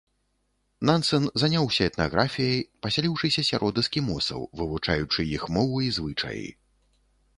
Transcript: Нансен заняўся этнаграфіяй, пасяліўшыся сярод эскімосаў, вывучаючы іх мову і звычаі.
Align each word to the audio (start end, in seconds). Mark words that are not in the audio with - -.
Нансен 0.89 1.25
заняўся 1.41 1.81
этнаграфіяй, 1.89 2.57
пасяліўшыся 2.85 3.41
сярод 3.53 3.73
эскімосаў, 3.85 4.39
вывучаючы 4.63 5.21
іх 5.37 5.43
мову 5.59 5.77
і 5.91 5.97
звычаі. 5.99 6.47